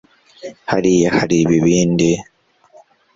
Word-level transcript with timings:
hariya 0.71 1.07
hari 1.17 1.35
ibibindi 1.43 2.09